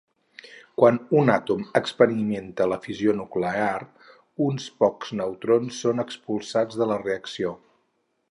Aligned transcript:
Quan 0.79 0.95
un 1.17 1.27
àtom 1.33 1.59
experimenta 1.79 2.67
la 2.71 2.79
fissió 2.85 3.13
nuclear, 3.19 3.75
uns 4.47 4.65
pocs 4.81 5.13
neutrons 5.21 5.83
són 5.85 6.05
expulsats 6.05 6.81
de 6.83 6.89
la 6.93 7.01
reacció. 7.05 7.53